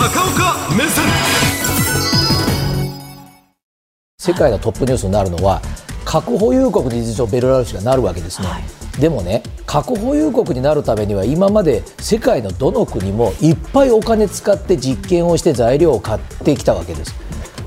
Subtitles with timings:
[0.00, 1.04] 高岡目線。
[4.18, 5.60] 世界のトップニュースになるのは
[6.06, 8.62] 核保有国に実はベラルーシがなるわけですね、はい、
[8.98, 17.14] でもね核保有国になるためには今まで世界のどの国もいっぱいお金使って実験をして材料を買ってきたわけです。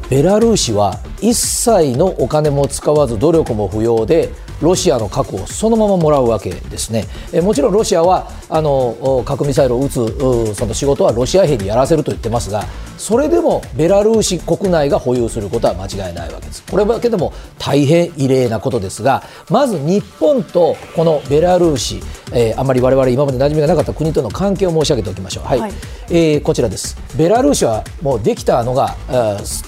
[0.09, 4.31] ベラルーシは一切のお金も使わず努力も不要で
[4.64, 7.05] ロシアの核をそのままもらうわけですね。
[7.34, 12.64] えもちろんロシアはあの核ミサイルを撃つその仕事はロシア兵にやらせると言ってますが
[13.04, 16.64] それでもベラルーシ国内が保有することは間違いないわけです。
[16.64, 22.00] これだけでも大変異例なことですがまず日本とこのベラルーシ、
[22.32, 25.44] えー、あまり我々今まで馴染みがなかった国との関係を申し上げておきましょう。
[25.44, 25.74] はい、はい、
[26.11, 26.96] えー、こちらです。
[27.18, 28.96] ベラルーシはもうできたのが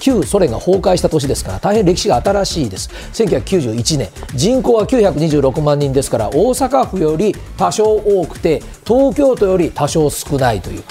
[0.00, 2.88] 旧ソ連が崩壊した年ですから大変歴史が新しいです。
[3.12, 10.82] 1991年人口は926万人ですから大阪府より多少多くて東京都より多少少ないという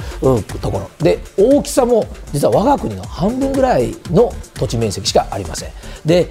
[0.62, 5.70] ところで大きさも実は我が国の半分ぐらいの土地面積しかありません。
[6.06, 6.28] で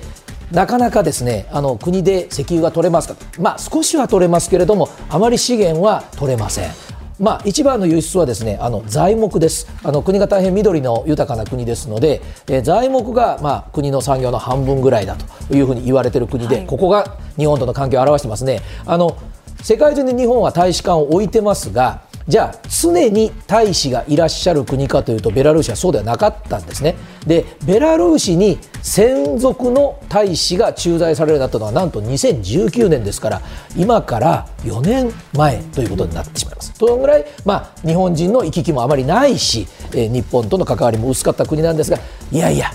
[0.53, 6.71] なかなかですねあの国で石油が取れますかまあ少しは取れますけれどもあまり資源は取れません。
[7.19, 15.17] まあ、一番の輸出はですねあの材木ですあの国が大変緑の豊かな国ですので、えー、材木が、まあ、国の産業の半分ぐらいだ
[15.49, 19.17] というふうに言われている国で、はい、ここが日本との関係を表してますねあの
[19.63, 26.97] 世界中に日本は大使館を置いてますがじゃあ常に大使がいらっしゃる国かというとベラルーシはそうではなかったんですね。
[27.27, 33.43] でベラルーシに専属の大使が駐在されるようになったのはなんと2019年ですから
[33.77, 36.73] 今から4年前ということになってしまいます。
[36.79, 41.99] そのぐらい、まあ、日本人の行き来もあまりないし、えー、日本との関わりも薄かった国なんですが
[42.33, 42.71] いやいや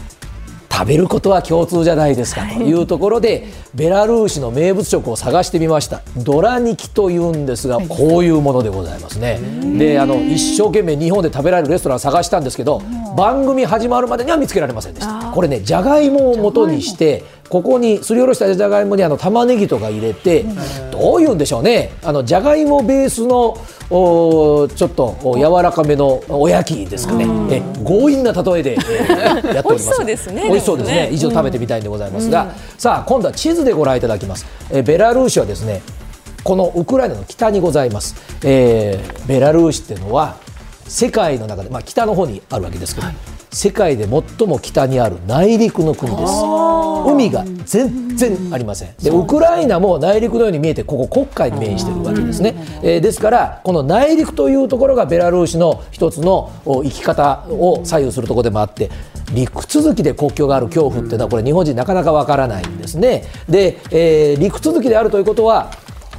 [0.79, 6.01] 食べることは共通じゃないですかというところで、ベラルーシの名物食を探してみました。
[6.15, 9.39] ドラニキというんですがこういうものでございますね。
[9.77, 12.81] であの一生懸命日本で食べられるレストランを探したんですけど
[13.17, 15.31] 番組始まるまでには見つけられませんでした。
[15.31, 20.45] これねじゃがいもを元にしてここにすりおろしたじゃがいもにあの玉ねぎとか入れて
[20.91, 21.91] どういうんでしょうね。
[22.03, 23.57] あのじゃがいもベースの
[23.89, 29.79] おちょっと柔らかめのおやきですかね、え強引な例えで、えー、やっております。
[29.79, 30.43] 美味しそうですね。
[30.43, 31.09] 美味しそうですね。
[31.11, 35.81] 以上食べてみたいんでございますが、うん、さあ今度は地図でご覧いただきます、えー、ベラルーシはですね
[36.43, 40.35] このウクライナの北にございます、えー、ベラルーシっていうのは
[40.87, 46.33] 世界の中で、まあ、北の方にあるわけですけど、はい世界で最も北にある内陸の国です。
[47.05, 48.95] 海が全然ありません。
[49.01, 58.89] でウクライナも内陸のように見えてここ黒海に面しているわけですね、えー、ですからこの内陸というところがベラルーシの一つの生き方を左右するところでもあって
[59.33, 63.23] 陸続きで国境がある恐怖っていうのはこれ日本人なかなかわからないんですね。
[63.47, 65.71] で、えー、陸続きであるということは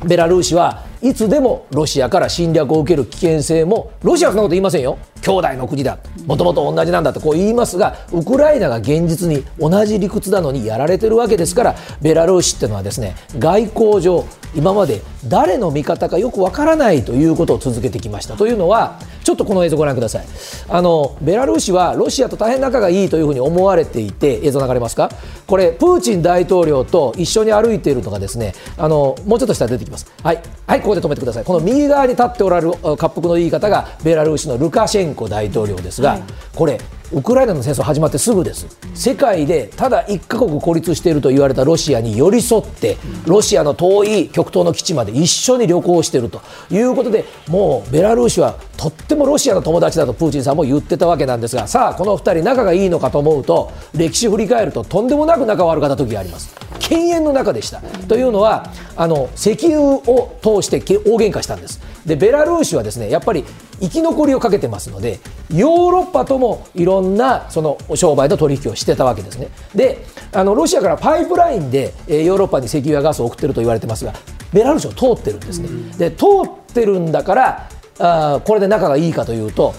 [0.04, 5.98] ベラルーシはいつでもロシアから侵略を受ける危険性もロシアはそんなこと言いませんよ兄弟の国だ。
[6.26, 18.36] もともと同じなんだとこう言いますがウクライナが現実に同じ理屈なのにやられてるわけですからベラルーシっていうのはですね外交上今まで誰の味方かよくわからないということを続けてきました。
[18.36, 20.26] というのはちょっとこの映像ご覧ください。
[20.68, 25.10] あのベラルーシはロシアと大変仲がいいというふうに思われていて映像流れますか？
[25.46, 30.12] これプーチン大統領と一緒に歩いているのがですねあのもうちょっと下出てきます。
[30.22, 30.42] はい。
[30.66, 31.44] はいここで止めてください。
[31.44, 36.22] この右側に立っておられる滑覆のいい方がベラルーシのルカシェンコ大統領ですが、はい、
[36.54, 36.78] これ
[37.12, 38.66] ウクライナの戦争始まってすぐです。
[38.94, 46.40] 世界でただ1カ国孤立していると言われたロシアに寄り添ってロシアの遠い極東の基地まで一緒に旅行していると
[46.70, 56.54] いうことでもうベラルーシはとってもロシアの友達だとプーチンさんも言ってたわけなんですがさあこの2人仲がいいのかと思うと歴史振り返るととんでもなく仲悪かった時があります。
[56.78, 57.80] 犬猿の中でした。
[58.08, 63.44] というのはあの石油を通して大喧嘩したんですでベラルーシはですねやっぱり
[63.80, 65.20] 生き残りをかけてますので
[65.52, 69.48] ヨーロッパともいろんなその商売と取引をしてたわけですね。
[69.74, 74.12] であのロシアからパイプラインで、えヨーロッパに石油やガスを送ってると言われてますが
[74.52, 75.68] ベラルーシを通ってるんですね、
[75.98, 77.68] で通ってるんだから
[77.98, 79.74] あこれで仲がいいかというと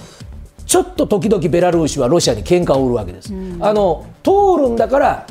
[0.65, 5.27] ちょっと時々ベラルーシはロシアに喧嘩を売るわけです、あの通るんだから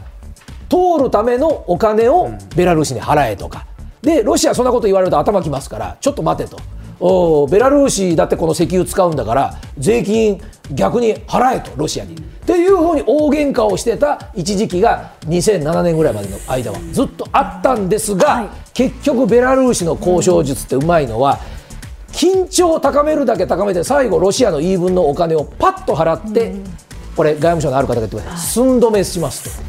[0.69, 3.67] 通るためのお金をベラルーシに払えとか。
[4.03, 6.59] でロシアそんなこと言われると頭きますからちょっと待てと
[7.01, 10.41] おベラルーシだってこの石油使うんだから税金
[10.73, 12.15] 逆に払えとロシアに。
[12.15, 21.39] っていうふうに大喧嘩をしてた一時期が2007年ぐらいまでの間はずっとあったんですが、はい、結局ベラルーシの交渉術ってうまいのは
[22.09, 26.57] 緊張を高めるだけ高めて最後ロシアの言い分のお金をパッと払って、
[27.21, 28.39] これ外務省のある方が言ってください。
[28.39, 29.61] 寸止めします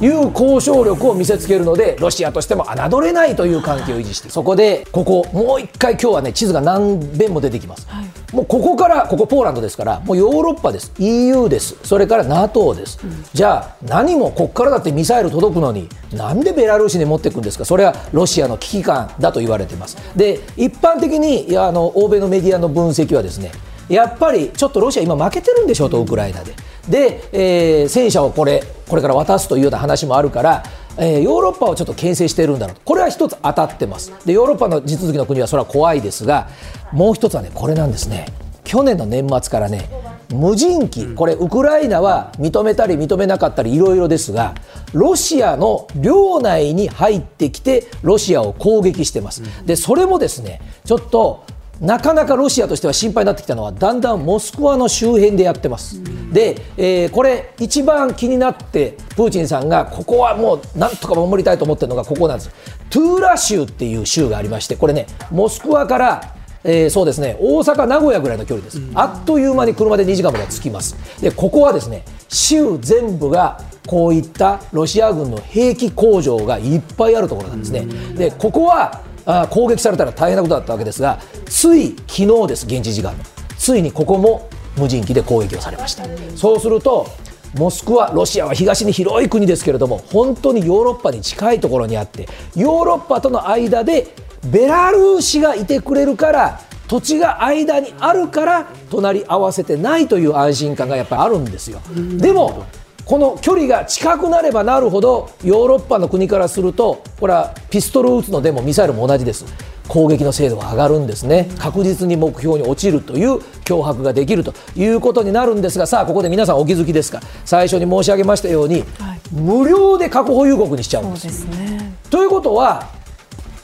[0.00, 0.02] と。
[0.02, 10.90] いう交渉力を見せつけるのでロシアとしても侮れないという関係を維持してそこでここもう一回今日はね地図が何遍も出てきます、はい、もうここからここポーランドですからもうヨーロッパです。
[10.98, 11.76] EU です。
[11.82, 17.66] それから NATO です、うん、じゃあ何もここからだってミサイル届くのになんでベラルーシに持っていくんですか？
[17.66, 19.98] それはロシアの危機感だと言われています。
[20.16, 23.52] で一般的にいやあの欧米のメディアの分析はですね
[23.88, 26.54] やっぱりちょっとロシア今負けてるんでしょうとウクライナで
[26.88, 30.64] で、えー、戦車をこれこれから渡すというような話もあるから
[30.98, 34.12] えー、ヨーロッパをちょっと牽制しているんだろうこれは一つ当たってます。
[34.24, 36.48] でヨーロッパの地続きの国はそれは怖いですが
[36.90, 38.26] もう一つはねこれなんですね。
[38.64, 39.90] 去年の年末からね
[40.34, 44.54] 無人機、これ、ウクライナは認めたり認めなかったりいろいろですが、
[44.92, 49.42] ロシアの領内に入ってきて、ロシアを攻撃してます。
[49.64, 51.44] で、それもですね、ちょっと
[51.80, 56.02] なかなかロシアとしては心配になってきたのはだんだんモスクワの周辺でやってます、
[56.32, 62.50] で、えー、これ一番気になってプーチンさんがここはもうなんとか守りたいと思ってるのがここなんです。
[62.88, 66.36] トゥーラ州っていう州がありましてこれねモスクワから
[66.68, 77.86] えー、そうですね大阪、名古屋ぐらいの距離です、あっという間に車で2時間まで着きます、でここはですね州全部がこういったロシア軍の兵器工場がいっぱいあるところなんですね、
[78.16, 83.24] でここはあ攻撃されたら大変なことだったわけですがつい昨日です現地時間の
[83.58, 86.04] ついにここも無人機で攻撃をされました
[86.36, 87.06] そうすると
[87.54, 94.08] モスクワ、ロシアは東に広い国ですけれども本当にヨーロッパに近いところにあってヨーロッパとの間で
[94.50, 101.80] ベラルーシがいてくれるから土地が間にあるから隣り合わせてないという安心感がやっぱりあるんですよ。
[102.18, 102.64] でも
[103.06, 109.44] この距離が近くなればなるほどヨーロッパの国からするとこれはピストル撃つのでもミサイルも同じです。
[109.86, 111.48] 攻撃の精度が上がるんですね。
[111.58, 117.20] 確実に目標に落ちるという脅迫ができるということになるんですがさあここで皆さんお気づきですか？
[117.44, 121.26] 最初に申し上げましたように、はい、無料で核保有国にしちゃうんです。
[121.28, 122.90] ですね、ということは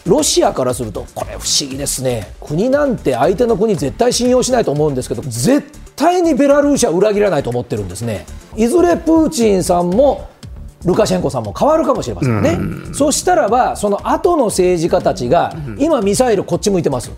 [0.07, 2.33] ロシアからするとこれ不思議ですね。
[2.41, 5.63] 国なんて相手の国絶対信用しないと思うんですけど絶
[6.03, 8.27] 対にベラルーシは裏切らないと思ってるんですね。
[8.57, 10.29] いずれプーチンさんも
[10.85, 17.13] ルカシェンコさんも変わるかもしれませんね、うん、そしたらばその後の政治家たちが、今ミサイルこっち向いてます。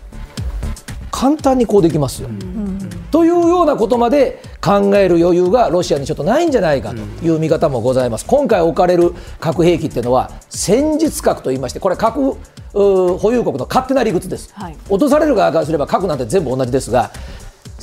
[1.11, 2.77] 簡単にこうできますよ、うん、
[3.09, 12.35] というようなことまで考える余裕がロシアにちょっとないんじゃないかという見方もございます、今回置かれる核兵器っていうのは戦術核といいましてこれ核
[12.73, 17.11] 保有国の勝手な理屈です、はい、落とされる側からすれば核なんて全部同じですが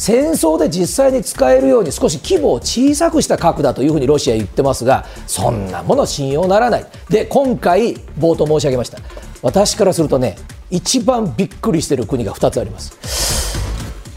[0.02, 6.86] 戦争で実際に使えるように少し規模を小さくした核だというふうにロシアは言ってますがそんなもの信用ならない。
[7.08, 8.98] で今回冒頭申し上げました。
[9.42, 10.36] 私からするとね
[10.70, 12.98] 一番びっくりしている国が2つあります。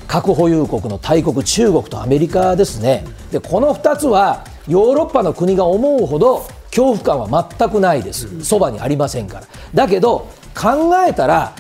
[0.08, 3.06] 核保有国の大国中国とアメリカですね。
[3.32, 8.44] でこの2つはヨーロッパの国が思うほど恐怖感は全くないです。
[8.44, 9.44] そばにありませんから。
[9.76, 10.30] だけど
[10.60, 11.54] 考えたら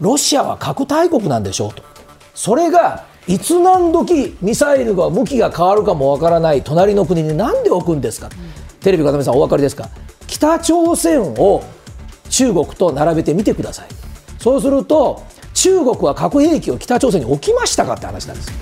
[0.00, 1.82] ロシアは核大国なんでしょうと。
[2.32, 9.88] それがいつ何時ミサイルが向きが変わるかもわからない隣の国に何で置くんですか、うん、テレビ片目さんお分かりですか？
[10.26, 11.64] 北朝鮮を
[12.28, 13.88] 中国と並べてみてください。
[14.38, 15.22] そうすると
[15.54, 18.52] 中国は核兵器を北朝鮮に置きましたかって話なんです。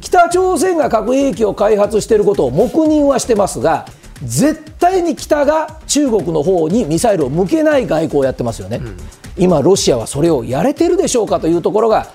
[0.00, 3.86] 北朝鮮が核兵器を開発していることを黙認はしてますが
[4.22, 8.96] 絶対に北が中国の方にミサイルを向けない外交をやってますよね、うん、
[9.36, 12.06] 今ロシアはそれをやれてるでしょうかというところが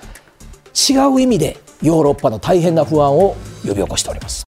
[0.88, 3.36] 違う意味でヨーロッパの大変な不安を
[3.66, 4.51] 呼び起こしております。